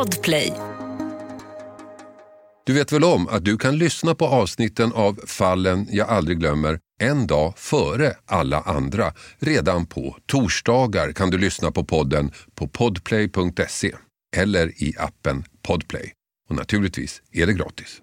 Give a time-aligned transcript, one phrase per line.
[0.00, 0.52] Podplay.
[2.66, 6.78] Du vet väl om att du kan lyssna på avsnitten av Fallen jag aldrig glömmer
[7.02, 9.12] en dag före alla andra.
[9.38, 13.92] Redan på torsdagar kan du lyssna på podden på podplay.se
[14.36, 16.12] eller i appen Podplay.
[16.48, 18.02] Och naturligtvis är det gratis.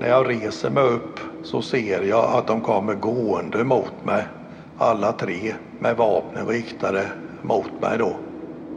[0.00, 4.24] När jag reser mig upp så ser jag att de kommer gående mot mig.
[4.78, 7.12] Alla tre med vapnen riktade
[7.42, 8.31] mot mig då.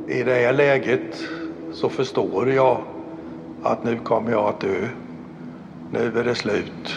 [0.08, 1.24] I det här läget
[1.74, 2.78] så förstår jag
[3.64, 4.88] att nu kommer jag att dö.
[5.92, 6.96] Nu är det slut.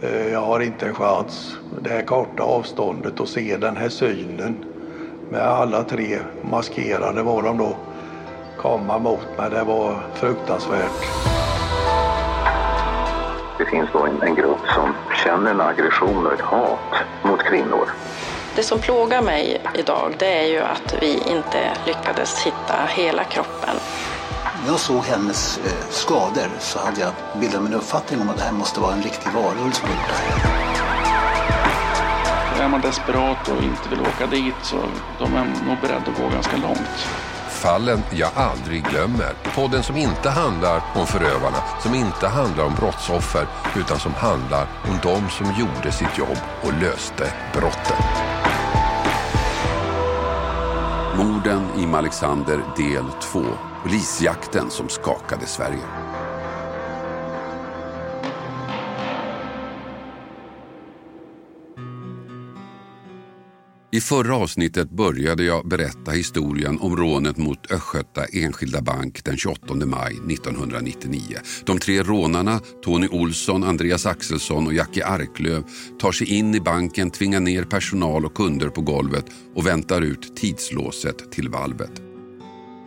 [0.00, 1.56] Eh, jag har inte en chans.
[1.80, 4.64] Det här korta avståndet och se den här synen
[5.30, 6.18] med alla tre
[6.50, 7.76] maskerade var de då
[8.58, 9.50] komma mot mig.
[9.50, 11.06] Det var fruktansvärt.
[13.58, 17.88] Det finns då en, en grupp som känner en aggression och ett hat mot kvinnor.
[18.56, 23.76] Det som plågar mig idag det är ju att vi inte lyckades hitta hela kroppen.
[24.64, 28.36] När jag såg hennes eh, skador så hade jag bildat mig en uppfattning om att
[28.36, 30.56] det här måste vara en riktig varulv som gjort det här.
[32.64, 34.76] Är man desperat och inte vill åka dit så
[35.18, 37.06] de är nog beredda att gå ganska långt.
[37.48, 39.32] Fallen jag aldrig glömmer.
[39.54, 44.98] Podden som inte handlar om förövarna, som inte handlar om brottsoffer, utan som handlar om
[45.02, 48.25] de som gjorde sitt jobb och löste brotten.
[51.16, 53.42] Morden i Malexander del 2.
[53.82, 56.05] Polisjakten som skakade Sverige.
[63.90, 69.74] I förra avsnittet började jag berätta historien om rånet mot Östgöta Enskilda Bank den 28
[69.74, 71.20] maj 1999.
[71.64, 75.62] De tre rånarna, Tony Olsson, Andreas Axelsson och Jackie Arklöv,
[76.00, 80.36] tar sig in i banken, tvingar ner personal och kunder på golvet och väntar ut
[80.36, 82.05] tidslåset till valvet.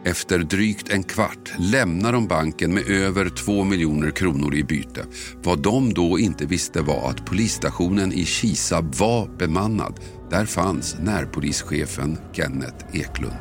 [0.04, 5.06] Efter drygt en kvart lämnar de banken med över 2 miljoner kronor i byte.
[5.44, 10.00] Vad de då inte visste var att polisstationen i Kisa var bemannad.
[10.30, 13.38] Där fanns närpolischefen Kenneth Eklund.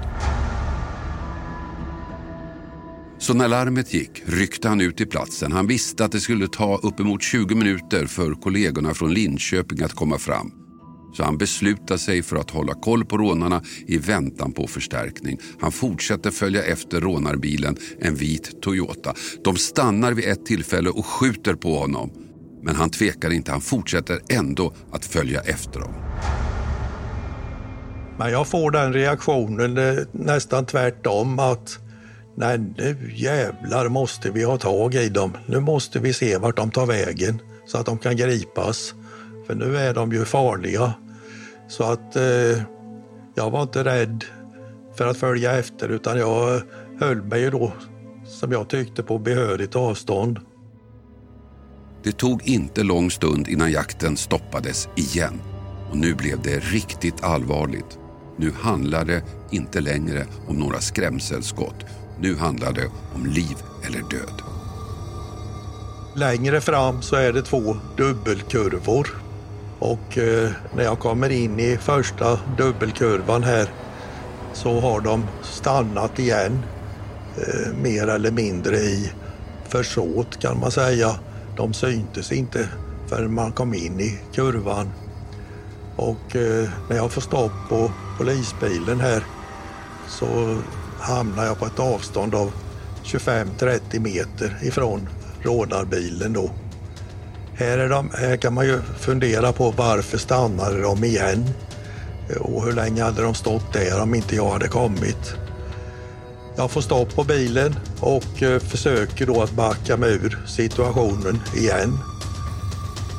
[3.19, 5.53] Så när larmet gick ryckte han ut till platsen.
[5.53, 10.19] Han visste att det skulle ta uppemot 20 minuter för kollegorna från Linköping att komma
[10.19, 10.68] fram.
[11.13, 15.39] Så han beslutar sig för att hålla koll på rånarna i väntan på förstärkning.
[15.61, 19.15] Han fortsätter följa efter rånarbilen, en vit Toyota.
[19.45, 22.11] De stannar vid ett tillfälle och skjuter på honom.
[22.63, 25.95] Men han tvekar inte, han fortsätter ändå att följa efter dem.
[28.19, 31.79] Men jag får den reaktionen eh, nästan tvärtom att
[32.37, 35.37] nej nu jävlar måste vi ha tag i dem.
[35.47, 38.95] Nu måste vi se vart de tar vägen så att de kan gripas.
[39.49, 40.95] För nu är de ju farliga.
[41.69, 42.63] Så att eh,
[43.35, 44.25] jag var inte rädd
[44.97, 46.63] för att följa efter utan jag
[47.01, 47.73] höll mig ju då
[48.27, 50.39] som jag tyckte på behörigt avstånd.
[52.03, 55.41] Det tog inte lång stund innan jakten stoppades igen.
[55.91, 57.99] Och nu blev det riktigt allvarligt.
[58.37, 61.85] Nu handlar det inte längre om några skrämselskott.
[62.21, 63.57] Nu handlar det om liv
[63.87, 64.43] eller död.
[66.15, 69.18] Längre fram så är det två dubbelkurvor.
[69.79, 73.71] Och eh, när jag kommer in i första dubbelkurvan här
[74.53, 76.63] så har de stannat igen.
[77.37, 79.13] Eh, mer eller mindre i
[79.69, 81.19] försåt kan man säga.
[81.57, 82.69] De syntes inte
[83.09, 84.91] förrän man kom in i kurvan.
[85.97, 89.23] Och eh, när jag får stopp på polisbilen här
[90.09, 90.59] så
[90.99, 92.53] hamnar jag på ett avstånd av
[93.05, 95.09] 25-30 meter ifrån
[95.43, 96.51] rånarbilen då.
[97.59, 101.51] Här, är de, här kan man ju fundera på varför stannade de igen?
[102.41, 105.35] Och hur länge hade de stått där om inte jag hade kommit?
[106.57, 111.99] Jag får stopp på bilen och eh, försöker då att backa mig ur situationen igen.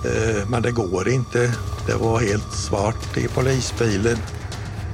[0.06, 1.54] Eh, men det går inte.
[1.88, 4.18] Det var helt svart i polisbilen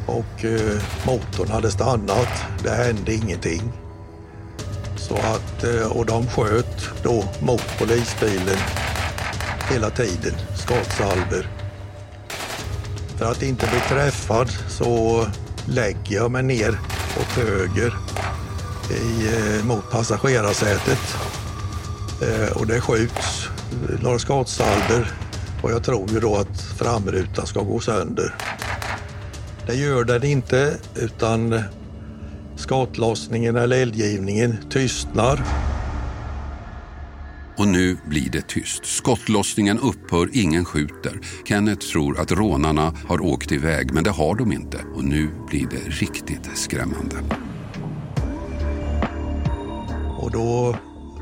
[0.06, 2.45] och eh, motorn hade stannat.
[2.63, 3.71] Det hände ingenting.
[4.97, 8.57] Så att, och de sköt då mot polisbilen
[9.69, 11.47] hela tiden, skottsalver.
[13.17, 15.25] För att inte bli träffad så
[15.67, 16.79] lägger jag mig ner
[17.19, 17.94] åt höger
[18.91, 21.17] i, eh, mot passagerarsätet.
[22.21, 23.50] Eh, och det skjuts
[24.01, 25.12] några skottsalver
[25.62, 28.35] och jag tror ju då att framrutan ska gå sönder.
[29.68, 31.61] Det gör den inte utan
[32.56, 35.44] skottlossningen eller eldgivningen tystnar.
[37.57, 38.86] Och nu blir det tyst.
[38.86, 41.19] Skottlossningen upphör, ingen skjuter.
[41.46, 44.78] Kenneth tror att rånarna har åkt iväg, men det har de inte.
[44.96, 47.16] Och nu blir det riktigt skrämmande.
[50.18, 50.75] Och då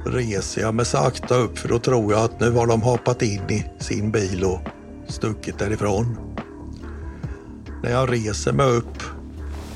[0.05, 3.49] reser jag mig sakta upp för då tror jag att nu har de hoppat in
[3.49, 4.59] i sin bil och
[5.07, 6.17] stuckit därifrån.
[7.83, 9.03] När jag reser mig upp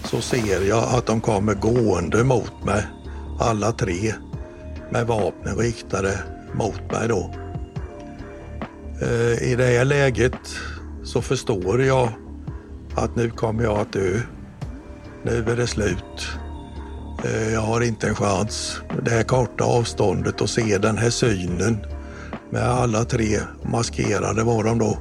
[0.04, 2.84] så ser jag att de kommer gående mot mig,
[3.40, 4.14] alla tre,
[4.92, 7.34] med vapnen riktade mot mig då.
[9.02, 10.40] Eh, I det här läget
[11.04, 12.10] så förstår jag
[12.96, 14.20] att nu kommer jag att dö.
[15.24, 16.28] Nu är det slut.
[17.26, 18.82] Eh, jag har inte en chans.
[19.06, 21.78] Det här korta avståndet och se den här synen
[22.50, 24.98] med alla tre maskerade var de då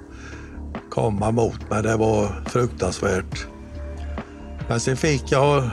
[0.91, 1.82] komma mot mig.
[1.82, 3.47] Det var fruktansvärt.
[4.69, 5.70] Men sen fick jag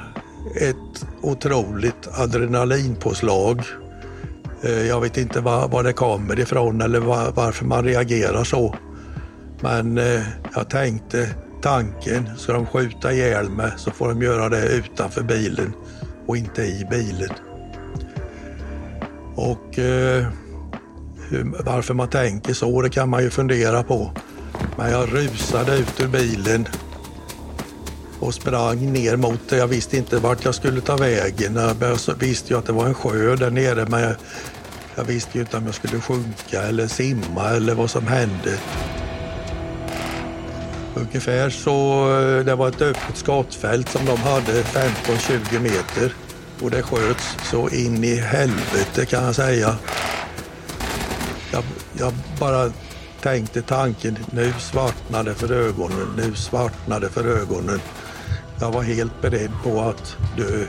[0.55, 3.63] ett otroligt adrenalinpåslag.
[4.63, 8.75] Eh, jag vet inte var, var det kommer ifrån eller var, varför man reagerar så.
[9.61, 10.21] Men eh,
[10.55, 11.29] jag tänkte
[11.61, 15.73] tanken, ska de skjuta ihjäl mig så får de göra det utanför bilen
[16.25, 17.29] och inte i bilen.
[19.35, 20.25] Och eh,
[21.29, 24.11] hur, varför man tänker så, det kan man ju fundera på.
[24.77, 26.67] Men jag rusade ut ur bilen
[28.23, 29.57] och sprang ner mot det.
[29.57, 31.55] Jag visste inte vart jag skulle ta vägen.
[31.55, 34.15] Jag visste ju att det var en sjö där nere men jag,
[34.95, 38.59] jag visste ju inte om jag skulle sjunka eller simma eller vad som hände.
[40.95, 46.13] Ungefär så, eh, det var ett öppet skottfält som de hade 15-20 meter
[46.61, 49.75] och det sköts så in i helvete kan jag säga.
[51.51, 51.63] Jag,
[51.97, 52.71] jag bara
[53.21, 57.79] tänkte tanken, nu svartnade för ögonen, nu svartnade för ögonen.
[58.59, 60.65] Jag var helt beredd på att dö.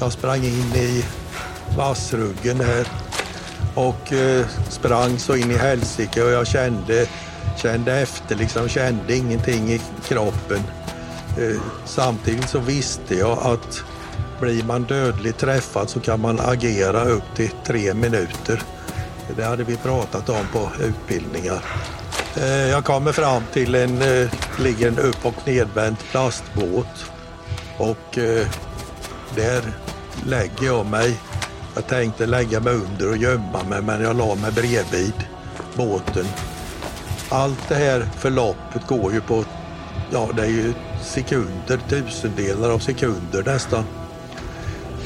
[0.00, 1.04] Jag sprang in i
[1.76, 2.86] vassruggen här
[3.74, 7.06] och eh, sprang så in i helsike och jag kände,
[7.56, 10.62] kände efter, liksom kände ingenting i kroppen.
[11.38, 13.82] Eh, samtidigt så visste jag att
[14.40, 18.62] blir man dödligt träffad så kan man agera upp till tre minuter.
[19.36, 21.64] Det hade vi pratat om på utbildningar.
[22.40, 27.10] Eh, jag kommer fram till en, eh, ligger en upp och nedvänd plastbåt
[27.78, 28.46] och eh,
[29.36, 29.62] där
[30.26, 31.20] lägger jag mig.
[31.74, 35.12] Jag tänkte lägga mig under och gömma mig men jag la mig bredvid
[35.74, 36.26] båten.
[37.28, 39.44] Allt det här förloppet går ju på,
[40.10, 43.84] ja det är ju sekunder, tusendelar av sekunder nästan.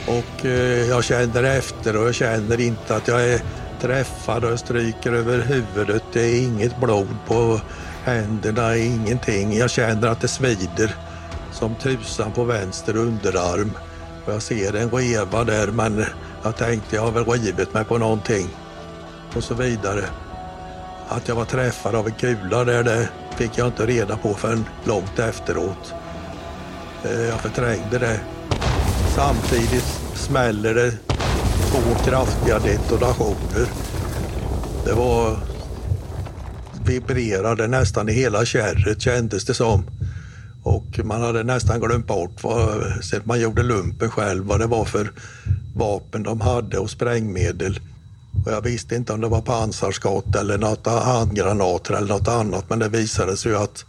[0.06, 0.44] Och
[0.88, 3.40] jag känner efter och jag känner inte att jag är
[3.82, 6.02] träffad och stryker över huvudet.
[6.12, 7.60] Det är inget blod på
[8.04, 9.56] händerna, ingenting.
[9.56, 10.94] Jag känner att det svider
[11.52, 13.72] som tusan på vänster underarm.
[14.26, 16.04] Jag ser en reva där men
[16.42, 18.48] jag tänkte jag har väl rivit mig på någonting.
[19.36, 20.04] Och så vidare.
[21.08, 24.64] Att jag var träffad av en kula där det fick jag inte reda på förrän
[24.84, 25.94] långt efteråt.
[27.04, 28.20] Eh, jag förträngde det.
[29.16, 31.11] Samtidigt smäller det
[31.72, 33.68] två kraftiga detonationer.
[34.84, 35.36] Det var
[36.84, 39.84] vibrerade nästan i hela kärret kändes det som.
[40.62, 44.84] Och man hade nästan glömt bort vad, sen man gjorde lumpen själv vad det var
[44.84, 45.12] för
[45.76, 47.80] vapen de hade och sprängmedel.
[48.46, 52.78] Och jag visste inte om det var pansarskott eller något handgranater eller något annat men
[52.78, 53.84] det visade sig ju att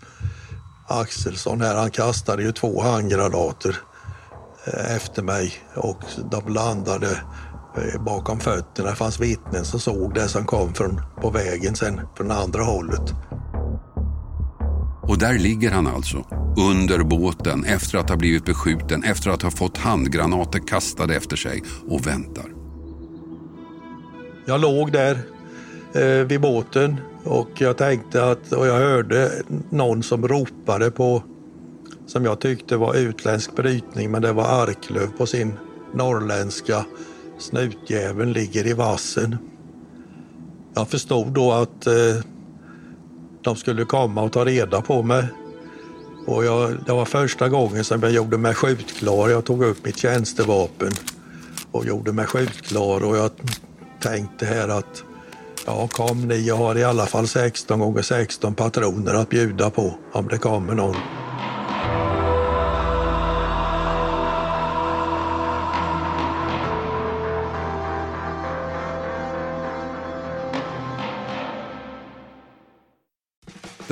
[0.88, 3.78] Axelsson här han kastade ju två handgranater
[4.66, 7.20] eh, efter mig och de landade
[8.00, 8.90] bakom fötterna.
[8.90, 13.14] Det fanns vittnen som såg det som kom från, på vägen sen från andra hållet.
[15.02, 16.26] Och där ligger han alltså,
[16.76, 21.64] under båten, efter att ha blivit beskjuten, efter att ha fått handgranater kastade efter sig
[21.90, 22.46] och väntar.
[24.46, 25.18] Jag låg där
[25.94, 29.32] eh, vid båten och jag tänkte att, och jag hörde
[29.70, 31.24] någon som ropade på,
[32.08, 35.54] som jag tyckte var utländsk brytning, men det var Arklöv på sin
[35.94, 36.86] norrländska
[37.38, 39.38] Snutjäveln ligger i vassen.
[40.74, 41.94] Jag förstod då att eh,
[43.42, 45.28] de skulle komma och ta reda på mig.
[46.28, 49.30] Och jag, det var första gången som jag gjorde mig skjutklar.
[49.30, 50.92] Jag tog upp mitt tjänstevapen
[51.72, 53.32] och gjorde mig skjutklar och jag
[54.00, 55.04] tänkte här att
[55.66, 59.94] ja, kom ni, jag har i alla fall 16 gånger 16 patroner att bjuda på
[60.12, 60.96] om det kommer någon.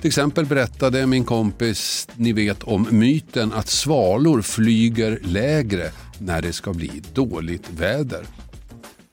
[0.00, 6.52] Till exempel berättade min kompis, ni vet om myten att svalor flyger lägre när det
[6.52, 8.26] ska bli dåligt väder.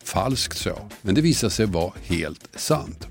[0.04, 3.08] Falskt sa jag, men det visade sig vara helt sant.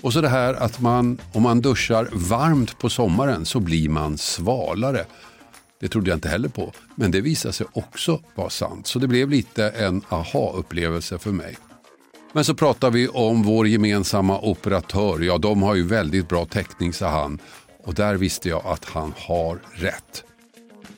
[0.00, 4.18] Och så det här att man, om man duschar varmt på sommaren så blir man
[4.18, 5.04] svalare.
[5.80, 8.86] Det trodde jag inte heller på, men det visade sig också vara sant.
[8.86, 11.56] Så det blev lite en aha-upplevelse för mig.
[12.32, 15.20] Men så pratar vi om vår gemensamma operatör.
[15.20, 17.38] Ja, de har ju väldigt bra täckning, sa han.
[17.84, 20.24] Och där visste jag att han har rätt.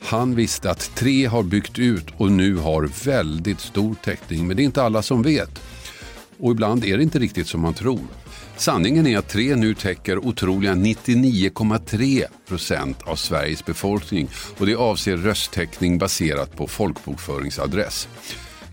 [0.01, 4.47] Han visste att tre har byggt ut och nu har väldigt stor täckning.
[4.47, 5.61] Men det är inte alla som vet.
[6.39, 8.07] Och ibland är det inte riktigt som man tror.
[8.57, 15.17] Sanningen är att tre nu täcker otroliga 99,3 procent av Sveriges befolkning och det avser
[15.17, 18.07] rösttäckning baserat på folkbokföringsadress.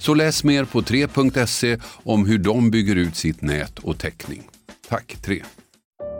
[0.00, 4.42] Så läs mer på 3.se om hur de bygger ut sitt nät och täckning.
[4.88, 5.42] Tack 3.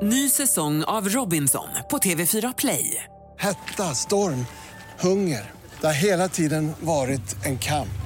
[0.03, 3.05] Ny säsong av Robinson på TV4 Play.
[3.39, 4.47] Hetta, storm,
[5.01, 5.51] hunger.
[5.81, 8.01] Det har hela tiden varit en kamp.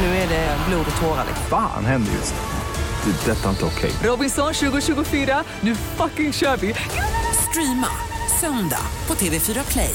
[0.00, 1.26] Nu är det blod och tårar.
[1.50, 3.10] Fan händer just det.
[3.10, 3.90] det är detta inte okej.
[3.90, 4.10] Okay.
[4.10, 6.74] Robinson 2024, nu fucking kör vi.
[7.50, 7.88] Streama
[8.40, 9.94] söndag på TV4 Play.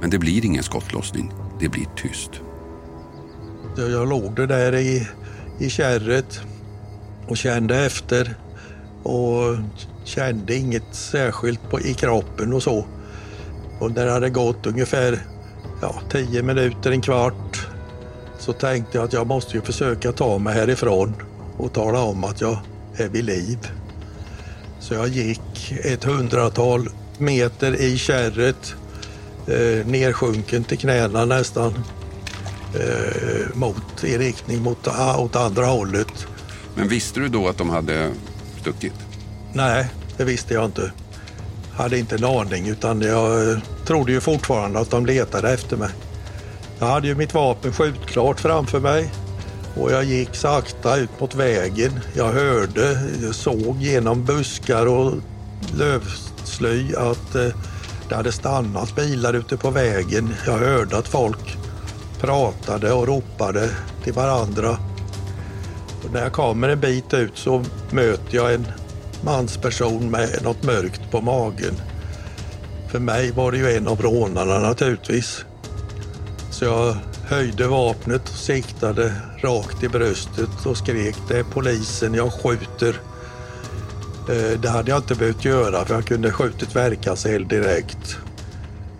[0.00, 1.32] Men det blir ingen skottlossning.
[1.60, 2.30] Det blir tyst.
[3.76, 5.08] Jag låg där i,
[5.58, 6.40] i kärret
[7.28, 8.34] och kände efter
[9.02, 9.56] och
[10.04, 12.86] kände inget särskilt på, i kroppen och så.
[13.78, 15.18] Och när det hade gått ungefär
[15.82, 17.66] ja, tio minuter, en kvart
[18.38, 21.14] så tänkte jag att jag måste ju försöka ta mig härifrån
[21.56, 22.58] och tala om att jag
[22.96, 23.58] är vid liv.
[24.80, 26.88] Så jag gick ett hundratal
[27.18, 28.74] meter i kärret,
[29.48, 31.74] eh, nersjunken till knäna nästan,
[32.74, 36.26] eh, mot, i riktning mot ah, åt andra hållet.
[36.74, 38.10] Men visste du då att de hade
[38.60, 38.94] stuckit?
[39.52, 39.86] Nej,
[40.16, 40.92] det visste jag inte.
[41.72, 45.90] Hade inte en aning utan jag eh, trodde ju fortfarande att de letade efter mig.
[46.78, 49.10] Jag hade ju mitt vapen skjutklart framför mig
[49.76, 52.00] och jag gick sakta ut mot vägen.
[52.14, 55.14] Jag hörde, jag såg genom buskar och
[55.76, 57.48] lövsly att eh,
[58.08, 60.34] det hade stannat bilar ute på vägen.
[60.46, 61.58] Jag hörde att folk
[62.20, 63.70] pratade och ropade
[64.04, 64.78] till varandra.
[66.04, 68.66] Och när jag kommer en bit ut så möter jag en
[69.22, 71.74] mansperson med något mörkt på magen.
[72.90, 75.44] för mig var det ju en av rånarna naturligtvis.
[76.50, 76.96] Så jag
[77.26, 79.12] höjde vapnet och siktade
[79.42, 83.00] rakt i bröstet och skrek det är polisen, jag skjuter.
[84.28, 88.18] Eh, det hade jag inte behövt göra för jag kunde skjutit verkanseld direkt.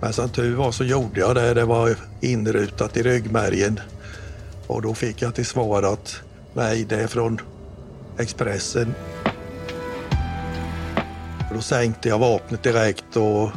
[0.00, 1.54] Men som tur var så gjorde jag det.
[1.54, 3.80] Det var inrutat i ryggmärgen.
[4.66, 6.20] Och då fick jag till svar att
[6.54, 7.40] nej, det är från
[8.18, 8.94] Expressen.
[11.54, 13.50] Då sänkte jag vapnet direkt och,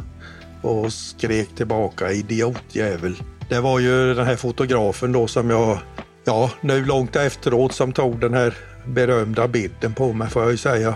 [0.62, 3.22] och skrek tillbaka idiotjävel.
[3.48, 5.78] Det var ju den här fotografen då som jag,
[6.24, 8.54] ja nu långt efteråt som tog den här
[8.86, 10.94] berömda bilden på mig får jag ju säga.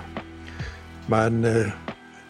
[1.06, 1.66] Men eh,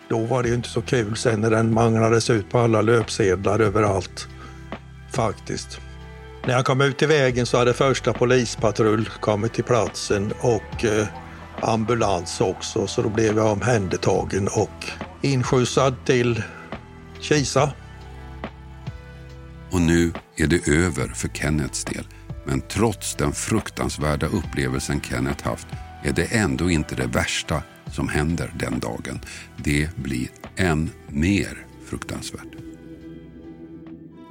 [0.09, 3.61] då var det ju inte så kul sen när den manglades ut på alla löpsedlar
[3.61, 4.29] överallt.
[5.13, 5.81] Faktiskt.
[6.47, 11.07] När jag kom ut i vägen så hade första polispatrull kommit till platsen och eh,
[11.61, 14.87] ambulans också så då blev jag omhändertagen och
[15.23, 16.43] inskjutsad till
[17.21, 17.73] Kisa.
[19.71, 22.05] Och nu är det över för Kennets del.
[22.45, 25.67] Men trots den fruktansvärda upplevelsen Kenneth haft
[26.05, 27.63] är det ändå inte det värsta
[27.97, 29.21] som händer den dagen.
[29.57, 32.57] Det blir än mer fruktansvärt.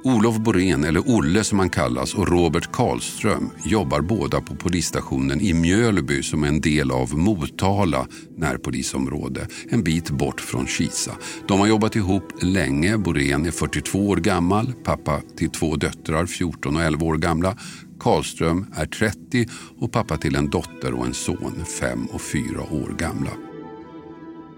[0.04, 5.54] Olof Borén, eller Olle som han kallas, och Robert Karlström jobbar båda på polisstationen i
[5.54, 8.06] Mjölby som är en del av Motala
[8.36, 11.12] närpolisområde, en bit bort från Kisa.
[11.48, 12.98] De har jobbat ihop länge.
[12.98, 17.56] Borén är 42 år gammal, pappa till två döttrar, 14 och 11 år gamla.
[18.00, 19.46] Karlström är 30
[19.78, 23.30] och pappa till en dotter och en son, 5 och 4 år gamla.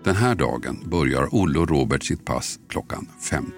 [0.04, 3.52] Den här dagen börjar Olle och Robert sitt pass klockan 15.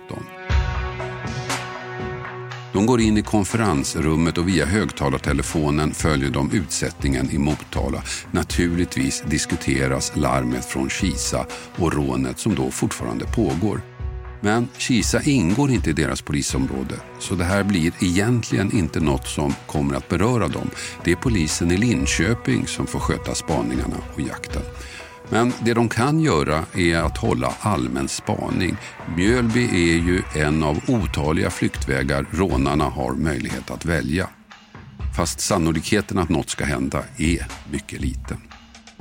[2.73, 8.03] De går in i konferensrummet och via högtalartelefonen följer de utsättningen i Motala.
[8.31, 13.81] Naturligtvis diskuteras larmet från Kisa och rånet som då fortfarande pågår.
[14.41, 19.55] Men Kisa ingår inte i deras polisområde så det här blir egentligen inte något som
[19.67, 20.71] kommer att beröra dem.
[21.05, 24.63] Det är polisen i Linköping som får sköta spaningarna och jakten.
[25.31, 28.77] Men det de kan göra är att hålla allmän spaning.
[29.17, 34.29] Mjölby är ju en av otaliga flyktvägar rånarna har möjlighet att välja.
[35.17, 38.41] Fast sannolikheten att något ska hända är mycket liten.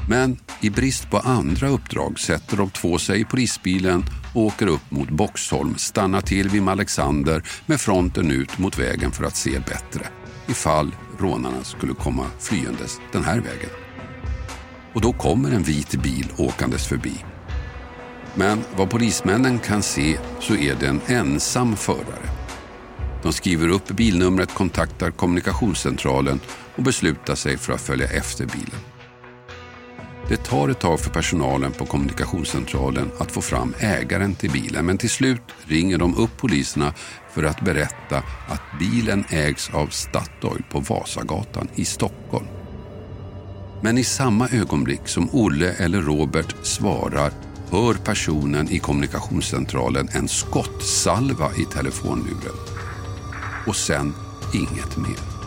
[0.10, 4.92] Men i brist på andra uppdrag sätter de två sig i polisbilen och åker upp
[4.92, 10.08] mot Boxholm, stannar till vid Alexander med fronten ut mot vägen för att se bättre
[10.48, 13.89] ifall rånarna skulle komma flyendes den här vägen
[14.94, 17.14] och då kommer en vit bil åkandes förbi.
[18.36, 22.30] Men vad polismännen kan se så är det en ensam förare.
[23.24, 26.40] De skriver upp bilnumret, kontaktar kommunikationscentralen
[26.76, 28.80] och beslutar sig för att följa efter bilen.
[30.30, 34.98] Det tar ett tag för personalen på kommunikationscentralen att få fram ägaren till bilen men
[34.98, 36.94] till slut ringer de upp poliserna
[37.32, 42.59] för att berätta att bilen ägs av Statoil på Vasagatan i Stockholm.
[43.82, 47.32] Men i samma ögonblick som Olle eller Robert svarar
[47.72, 52.56] hör personen i kommunikationscentralen en skottsalva i telefonluren.
[53.68, 54.14] Och sen
[54.54, 55.39] inget mer.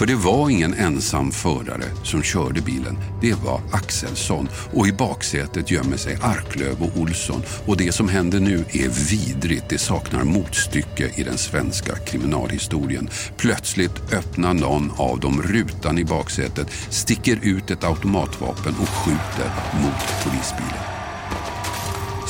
[0.00, 2.98] För det var ingen ensam förare som körde bilen.
[3.20, 7.42] Det var Axelsson och i baksätet gömmer sig Arklöv och Olsson.
[7.66, 9.68] Och det som händer nu är vidrigt.
[9.68, 13.08] Det saknar motstycke i den svenska kriminalhistorien.
[13.36, 19.50] Plötsligt öppnar någon av dem rutan i baksätet, sticker ut ett automatvapen och skjuter
[19.82, 20.99] mot polisbilen.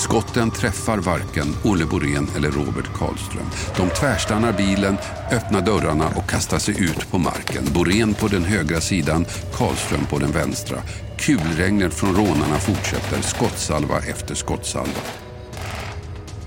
[0.00, 3.46] Skotten träffar varken Olle Borén eller Robert Karlström.
[3.76, 4.96] De tvärstannar bilen,
[5.32, 7.64] öppnar dörrarna och kastar sig ut på marken.
[7.74, 10.78] Borén på den högra sidan, Karlström på den vänstra.
[11.18, 15.00] Kulregnet från rånarna fortsätter, skottsalva efter skottsalva.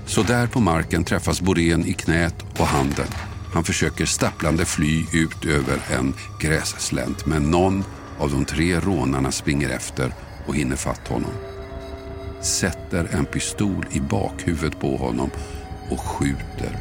[0.06, 3.08] Så där på marken träffas Borén i knät och handen.
[3.52, 7.84] Han försöker stapplande fly ut över en grässlänt men någon
[8.18, 10.14] av de tre rånarna springer efter
[10.46, 11.53] och hinner fatt honom
[12.44, 15.30] sätter en pistol i bakhuvudet på honom
[15.90, 16.78] och skjuter.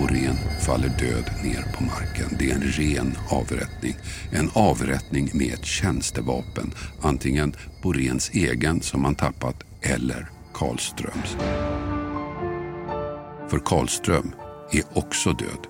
[0.00, 2.36] Borén faller död ner på marken.
[2.38, 3.96] Det är en ren avrättning.
[4.30, 6.74] En avrättning med ett tjänstevapen.
[7.00, 11.36] Antingen Boréns egen som han tappat eller Karlströms.
[13.48, 14.32] För Karlström
[14.72, 15.66] är också död.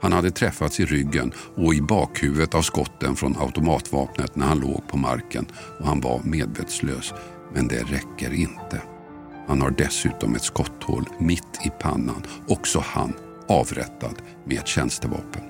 [0.00, 4.88] Han hade träffats i ryggen och i bakhuvudet av skotten från automatvapnet när han låg
[4.88, 5.46] på marken
[5.80, 7.14] och han var medvetslös.
[7.56, 8.82] Men det räcker inte.
[9.48, 12.22] Han har dessutom ett skotthål mitt i pannan.
[12.48, 13.12] Också han
[13.48, 14.14] avrättad
[14.44, 15.42] med ett tjänstevapen.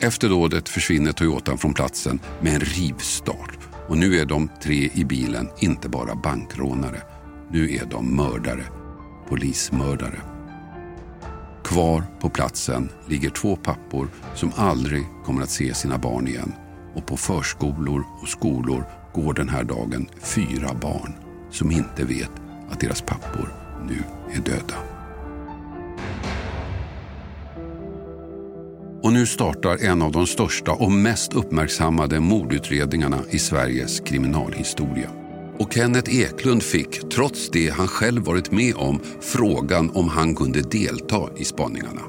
[0.00, 3.58] Efter dådet försvinner Toyotan från platsen med en rivstart.
[3.88, 7.02] Och nu är de tre i bilen inte bara bankrånare.
[7.50, 8.64] Nu är de mördare.
[9.28, 10.20] Polismördare.
[11.64, 16.52] Kvar på platsen ligger två pappor som aldrig kommer att se sina barn igen.
[16.94, 21.12] Och på förskolor och skolor går den här dagen fyra barn
[21.50, 22.30] som inte vet
[22.70, 23.48] att deras pappor
[23.88, 24.02] nu
[24.34, 24.74] är döda.
[29.02, 35.10] Och nu startar en av de största och mest uppmärksammade mordutredningarna i Sveriges kriminalhistoria.
[35.58, 40.60] Och Kenneth Eklund fick, trots det han själv varit med om, frågan om han kunde
[40.60, 42.00] delta i spaningarna.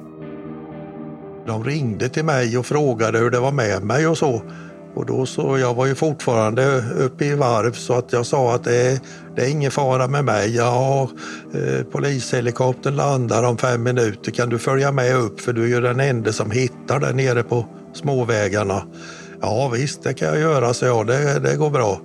[1.48, 4.42] De ringde till mig och frågade hur det var med mig och så.
[4.96, 8.64] Och då så, jag var ju fortfarande uppe i varv så att jag sa att
[8.64, 9.00] det är,
[9.36, 10.56] det är ingen fara med mig.
[10.56, 11.10] Ja,
[11.54, 14.32] eh, polishelikoptern landar om fem minuter.
[14.32, 17.44] Kan du följa med upp för du är ju den enda som hittar där nere
[17.44, 18.84] på småvägarna.
[19.42, 21.08] Ja visst, det kan jag göra, så jag.
[21.08, 22.02] Det, det går bra.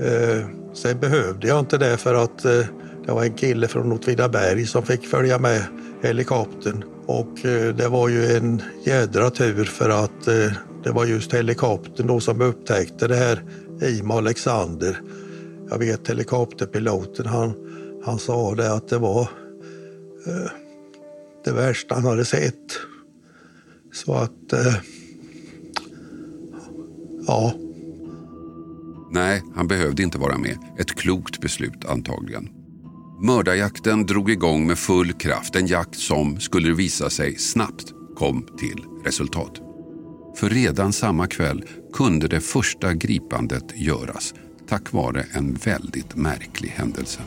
[0.00, 2.64] Eh, sen behövde jag inte det för att eh,
[3.06, 5.62] det var en kille från Åtvidaberg som fick följa med
[6.02, 6.84] helikoptern.
[7.06, 10.52] Och eh, det var ju en jädra tur för att eh,
[10.86, 13.44] det var just helikoptern då som upptäckte det här
[13.82, 15.00] Ima Alexander.
[15.70, 17.52] Jag vet helikopterpiloten, han,
[18.04, 19.20] han sa det att det var
[20.26, 20.50] eh,
[21.44, 22.78] det värsta han hade sett.
[23.92, 24.74] Så att, eh,
[27.26, 27.54] ja.
[29.10, 30.58] Nej, han behövde inte vara med.
[30.78, 32.48] Ett klokt beslut antagligen.
[33.22, 35.56] Mördarjakten drog igång med full kraft.
[35.56, 39.65] En jakt som, skulle det visa sig, snabbt kom till resultat.
[40.36, 44.34] För redan samma kväll kunde det första gripandet göras
[44.68, 47.20] tack vare en väldigt märklig händelse.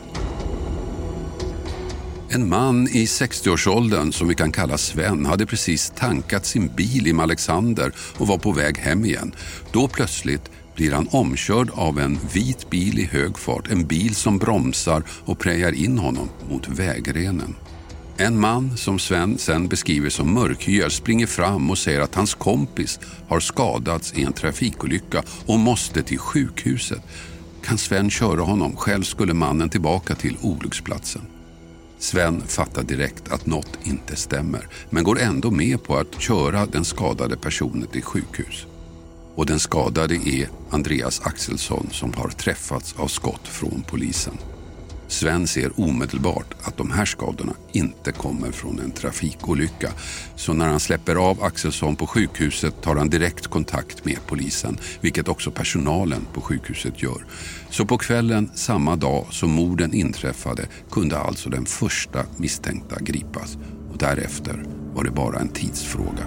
[2.28, 7.20] En man i 60-årsåldern som vi kan kalla Sven hade precis tankat sin bil i
[7.20, 9.34] Alexander och var på väg hem igen.
[9.72, 13.70] Då plötsligt blir han omkörd av en vit bil i hög fart.
[13.70, 17.54] En bil som bromsar och prejar in honom mot vägrenen.
[18.20, 23.00] En man som Sven sen beskriver som mörkhyad springer fram och säger att hans kompis
[23.28, 27.02] har skadats i en trafikolycka och måste till sjukhuset.
[27.64, 28.76] Kan Sven köra honom?
[28.76, 31.22] Själv skulle mannen tillbaka till olycksplatsen.
[31.98, 36.84] Sven fattar direkt att något inte stämmer men går ändå med på att köra den
[36.84, 38.66] skadade personen till sjukhus.
[39.34, 44.38] Och den skadade är Andreas Axelsson som har träffats av skott från polisen.
[45.10, 49.90] Sven ser omedelbart att de här skadorna inte kommer från en trafikolycka.
[50.36, 55.28] Så när han släpper av Axelsson på sjukhuset tar han direkt kontakt med polisen, vilket
[55.28, 57.24] också personalen på sjukhuset gör.
[57.70, 63.58] Så på kvällen samma dag som morden inträffade kunde alltså den första misstänkta gripas.
[63.92, 66.26] Och därefter var det bara en tidsfråga.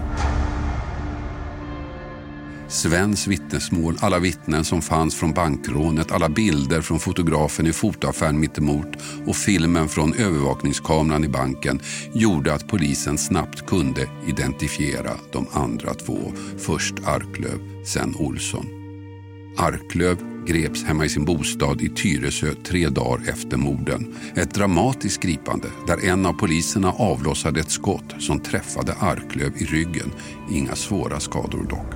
[2.73, 8.88] Svens vittnesmål, alla vittnen som fanns från bankrånet, alla bilder från fotografen i fotoaffären mittemot
[9.25, 11.81] och filmen från övervakningskameran i banken
[12.13, 16.17] gjorde att polisen snabbt kunde identifiera de andra två.
[16.57, 18.65] Först Arklöv, sen Olsson.
[19.57, 24.15] Arklöv greps hemma i sin bostad i Tyresö tre dagar efter morden.
[24.36, 30.12] Ett dramatiskt gripande där en av poliserna avlossade ett skott som träffade Arklöv i ryggen.
[30.51, 31.93] Inga svåra skador dock.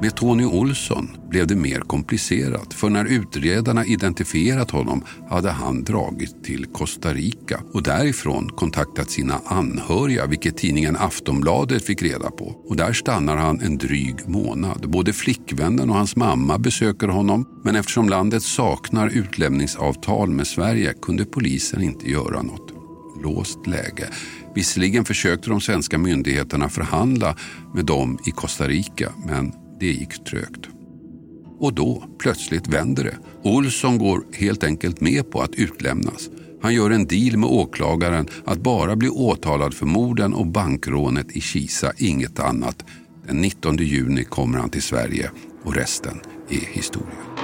[0.00, 6.44] Med Tony Olsson blev det mer komplicerat för när utredarna identifierat honom hade han dragit
[6.44, 12.62] till Costa Rica och därifrån kontaktat sina anhöriga vilket tidningen Aftonbladet fick reda på.
[12.68, 14.90] Och där stannar han en dryg månad.
[14.90, 21.24] Både flickvännen och hans mamma besöker honom men eftersom landet saknar utlämningsavtal med Sverige kunde
[21.24, 22.72] polisen inte göra något.
[23.22, 24.08] Låst läge.
[24.54, 27.36] Visserligen försökte de svenska myndigheterna förhandla
[27.74, 30.68] med dem i Costa Rica men det gick trögt.
[31.58, 33.16] Och då, plötsligt vänder det.
[33.42, 36.30] Olsson går helt enkelt med på att utlämnas.
[36.62, 41.40] Han gör en deal med åklagaren att bara bli åtalad för morden och bankrånet i
[41.40, 42.84] Kisa, inget annat.
[43.26, 45.30] Den 19 juni kommer han till Sverige
[45.64, 47.43] och resten är historia.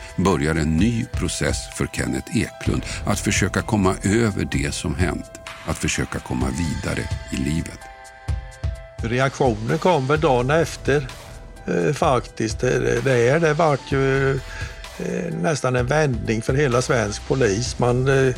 [0.23, 5.31] börjar en ny process för Kenneth Eklund att försöka komma över det som hänt,
[5.65, 7.79] att försöka komma vidare i livet.
[8.97, 11.07] Reaktionen kom väl dagen efter
[11.67, 12.59] eh, faktiskt.
[12.59, 14.31] Det, det, det vart ju
[14.99, 17.79] eh, nästan en vändning för hela svensk polis.
[17.79, 18.35] Man eh,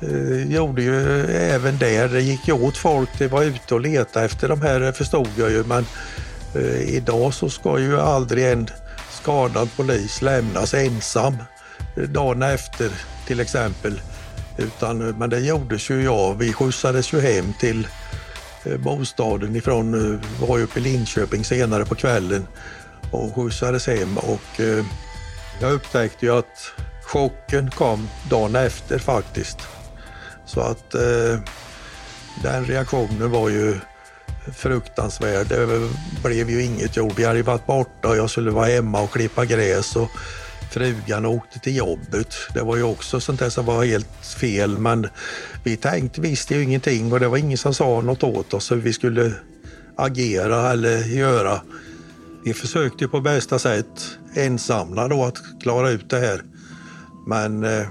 [0.00, 4.26] eh, gjorde ju även där, det gick ju åt folk, det var ute och letade
[4.26, 5.86] efter de här eh, förstod jag ju men
[6.54, 8.68] eh, idag så ska ju aldrig en
[9.24, 11.36] skadad polis lämnas ensam
[11.96, 12.90] eh, dagen efter
[13.26, 14.00] till exempel.
[14.58, 17.88] Utan, eh, men det gjordes ju jag, vi skjutsades ju hem till
[18.64, 22.46] eh, bostaden ifrån, var uppe i Linköping senare på kvällen
[23.10, 24.84] och skjutsades hem och eh,
[25.60, 29.58] jag upptäckte ju att chocken kom dagen efter faktiskt.
[30.46, 31.40] Så att eh,
[32.42, 33.80] den reaktionen var ju
[34.52, 35.46] fruktansvärd.
[35.48, 35.88] Det
[36.22, 37.18] blev ju inget gjort.
[37.18, 40.10] Vi hade varit borta och jag skulle vara hemma och klippa gräs och
[40.70, 42.34] frugan åkte till jobbet.
[42.54, 45.08] Det var ju också sånt där som var helt fel men
[45.64, 48.76] vi tänkte, visste ju ingenting och det var ingen som sa något åt oss hur
[48.76, 49.32] vi skulle
[49.96, 51.60] agera eller göra.
[52.44, 56.42] Vi försökte på bästa sätt ensamma då att klara ut det här.
[57.26, 57.86] Men eh,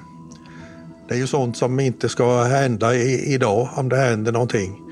[1.07, 4.82] det är ju sånt som inte ska hända i, idag om det händer någonting.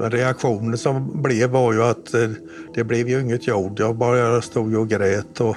[0.00, 2.30] Reaktionen som blev var ju att eh,
[2.74, 3.78] det blev ju inget gjort.
[3.78, 5.56] Jag bara stod och grät och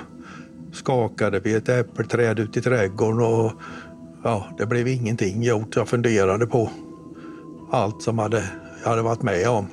[0.74, 3.52] skakade vid ett äppelträd ute i trädgården och
[4.24, 5.76] ja, det blev ingenting gjort.
[5.76, 6.70] Jag funderade på
[7.72, 8.44] allt som hade,
[8.84, 9.68] jag hade varit med om.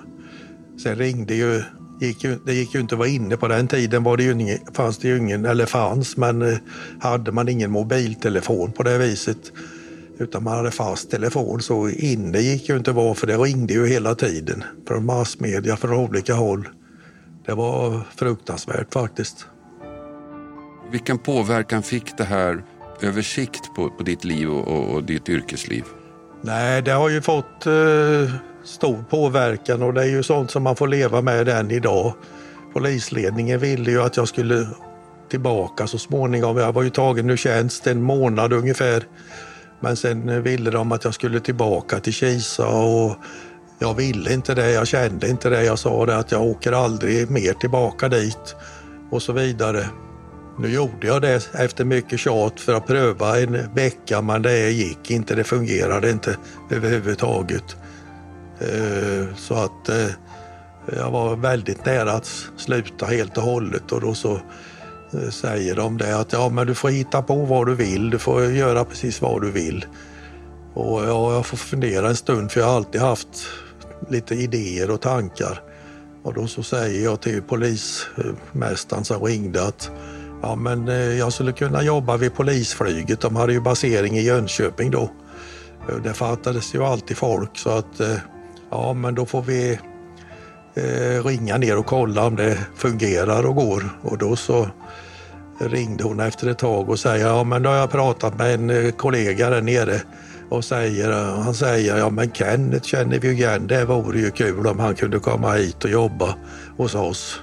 [0.82, 1.62] Sen ringde ju,
[2.00, 4.32] gick ju, det gick ju inte att vara inne på den tiden var det ju
[4.32, 6.58] ingen, fanns det ju ingen, eller fanns, men eh,
[7.00, 9.52] hade man ingen mobiltelefon på det viset
[10.18, 13.86] utan man hade fast telefon så inne gick ju inte vara för det ringde ju
[13.86, 16.68] hela tiden från massmedia från olika håll.
[17.46, 19.46] Det var fruktansvärt faktiskt.
[20.90, 22.64] Vilken påverkan fick det här
[23.00, 25.84] över sikt på, på ditt liv och, och, ditt yrkesliv?
[26.42, 28.32] Nej, det har ju fått eh,
[28.64, 32.12] stor påverkan och det är ju sånt som man får leva med än idag.
[32.72, 34.68] Polisledningen ville ju att jag skulle
[35.30, 36.56] tillbaka så småningom.
[36.56, 39.02] Jag var ju tagen ur tjänst en månad ungefär
[39.80, 43.16] men sen eh, ville de att jag skulle tillbaka till Kisa och
[43.78, 45.64] jag ville inte det, jag kände inte det.
[45.64, 48.56] Jag sa det att jag åker aldrig mer tillbaka dit
[49.10, 49.84] och så vidare.
[50.58, 55.10] Nu gjorde jag det efter mycket tjat för att pröva en vecka men det gick
[55.10, 56.36] inte, det fungerade inte
[56.70, 57.76] överhuvudtaget.
[58.60, 60.10] Eh, så att eh,
[60.96, 64.40] jag var väldigt nära att sluta helt och hållet och då så
[65.12, 68.18] Eh, säger de det att ja, men du får hitta på vad du vill, du
[68.18, 69.86] får göra precis vad du vill.
[70.74, 73.46] Och ja, jag får fundera en stund för jag har alltid haft
[74.08, 75.62] lite idéer och tankar.
[76.22, 79.90] Och då så säger jag till polismästaren som ringde att
[80.42, 83.20] ja, men eh, jag skulle kunna jobba vid polisflyget.
[83.20, 85.10] De hade ju basering i Jönköping då.
[85.88, 88.00] Eh, det fattades ju alltid folk så att
[88.70, 89.78] ja, men då får vi
[91.24, 93.98] ringa ner och kolla om det fungerar och går.
[94.02, 94.68] Och då så
[95.58, 98.70] ringde hon efter ett tag och säger ja men då har jag pratat med en
[98.70, 100.00] eh, kollega där nere
[100.48, 104.66] och säger, eh, han säger ja men Kenneth känner vi igen, det vore ju kul
[104.66, 106.34] om han kunde komma hit och jobba
[106.76, 107.40] hos oss.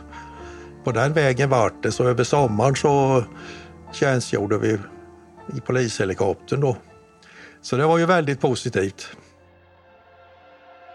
[0.84, 3.24] På den vägen vart det så över sommaren så
[3.94, 4.78] tjänstgjorde vi
[5.58, 6.78] i polishelikoptern då.
[7.62, 9.08] Så det var ju väldigt positivt.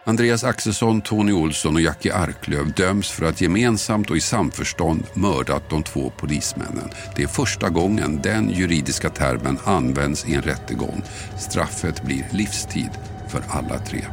[0.04, 5.70] Andreas Axelsson, Tony Olsson och Jackie Arklöv döms för att gemensamt och i samförstånd mördat
[5.70, 6.90] de två polismännen.
[7.16, 11.02] Det är första gången den juridiska termen används i en rättegång.
[11.38, 12.90] Straffet blir livstid
[13.28, 14.04] för alla tre.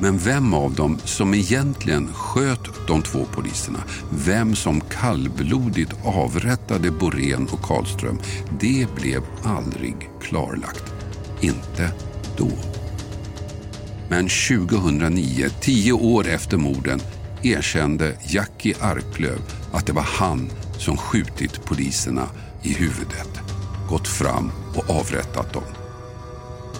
[0.00, 7.48] Men vem av dem som egentligen sköt de två poliserna, vem som kallblodigt avrättade Borén
[7.52, 8.18] och Karlström,
[8.60, 10.84] det blev aldrig klarlagt.
[11.40, 11.92] Inte
[12.36, 12.73] då.
[14.08, 17.00] Men 2009, tio år efter morden,
[17.42, 19.40] erkände Jackie Arklöv
[19.72, 22.28] att det var han som skjutit poliserna
[22.62, 23.40] i huvudet,
[23.88, 25.62] gått fram och avrättat dem.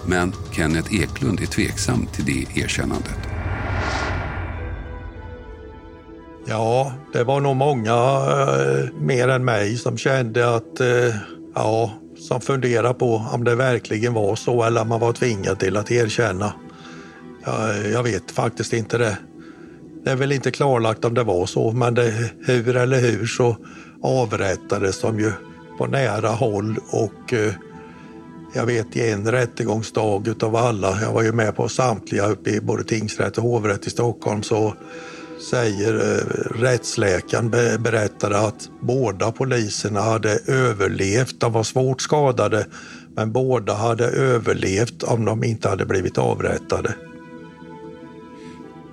[0.07, 3.19] Men Kenneth Eklund är tveksam till det erkännandet.
[6.47, 11.15] Ja, det var nog många eh, mer än mig som kände att eh,
[11.55, 15.77] ja, som funderade på om det verkligen var så eller om man var tvingad till
[15.77, 16.53] att erkänna.
[17.45, 19.17] Jag, jag vet faktiskt inte det.
[20.03, 23.57] Det är väl inte klarlagt om det var så, men det, hur eller hur så
[24.01, 25.31] avrättades de ju
[25.77, 27.53] på nära håll och eh,
[28.53, 32.61] jag vet i en rättegångsdag utav alla, jag var ju med på samtliga uppe i
[32.61, 34.73] både tingsrätt och hovrätt i Stockholm, så
[35.51, 41.39] säger eh, rättsläkaren, be, berättade att båda poliserna hade överlevt.
[41.39, 42.65] De var svårt skadade,
[43.15, 46.93] men båda hade överlevt om de inte hade blivit avrättade.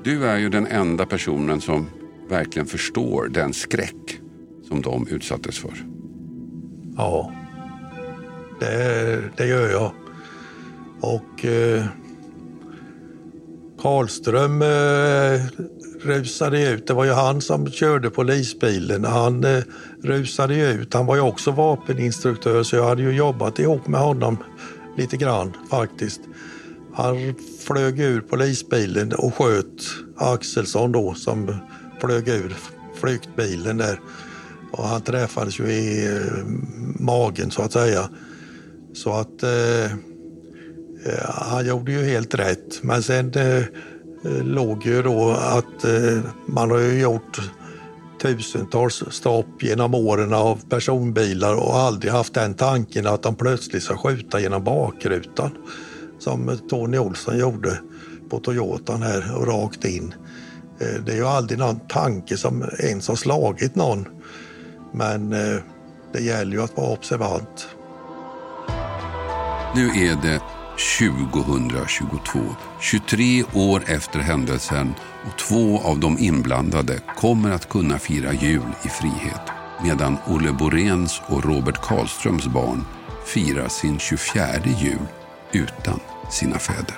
[0.05, 1.87] Du är ju den enda personen som
[2.29, 4.21] verkligen förstår den skräck
[4.69, 5.73] som de utsattes för.
[6.97, 7.33] Ja,
[8.61, 9.93] det, det gör jag.
[11.01, 11.85] Och eh,
[13.83, 15.41] Karlström eh,
[16.03, 16.87] rusade ut.
[16.87, 19.05] Det var ju han som körde polisbilen.
[19.05, 19.63] Han eh,
[20.03, 20.95] rusade ut.
[20.95, 24.37] Han var ju också vapeninstruktör så jag hade ju jobbat ihop med honom
[24.97, 26.21] lite grann faktiskt.
[26.95, 29.83] Han flög ur polisbilen och sköt
[30.17, 31.55] Axelsson då som
[32.01, 32.57] flög ur
[33.01, 34.01] flyktbilen där.
[34.73, 36.45] Och han träffades ju i eh,
[36.99, 38.09] magen så att säga.
[38.95, 42.83] Så att eh, eh, han gjorde ju helt rätt.
[42.83, 43.65] Men sen eh,
[44.45, 47.41] låg ju då att eh, man har ju gjort
[48.23, 53.97] tusentals stopp genom åren av personbilar och aldrig haft den tanken att de plötsligt ska
[53.97, 55.51] skjuta genom bakrutan
[56.23, 57.81] som Tony Olsson gjorde
[58.31, 60.15] på Toyotan här och rakt in.
[60.81, 64.07] Eh, det är ju aldrig någon tanke som ens har slagit någon.
[64.93, 65.61] Men eh,
[66.13, 67.69] det gäller ju att vara observant.
[69.75, 70.41] Nu är det
[70.99, 72.39] 2022,
[72.81, 74.95] 23 år efter händelsen
[75.27, 79.41] och två av de inblandade kommer att kunna fira jul i frihet
[79.83, 82.85] medan Olle Boréns och Robert Karlströms barn
[83.27, 84.99] firar sin 24 jul
[85.53, 86.97] utan sina fäder.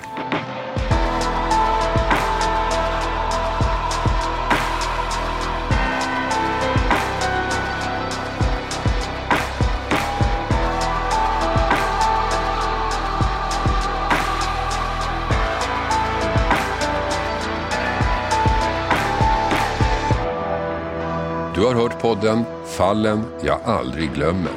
[21.55, 24.51] Du har hört podden Fallen jag aldrig glömmer.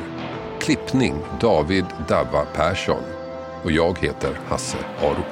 [0.60, 3.17] Klippning David Davva Persson.
[3.64, 5.24] Och jag heter Hasse Aro.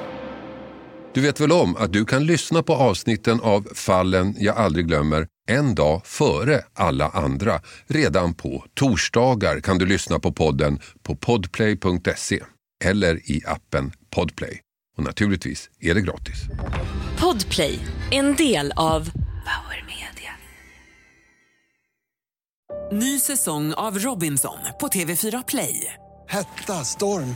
[1.13, 5.27] Du vet väl om att du kan lyssna på avsnitten av Fallen jag aldrig glömmer
[5.49, 7.61] en dag före alla andra.
[7.87, 12.43] Redan på torsdagar kan du lyssna på podden på podplay.se
[12.83, 14.61] eller i appen Podplay.
[14.97, 16.43] Och naturligtvis är det gratis.
[17.21, 17.79] Podplay,
[18.11, 20.31] en del av Power Media.
[22.91, 25.93] Ny säsong av Robinson på TV4 Play.
[26.29, 27.35] Hetta, storm,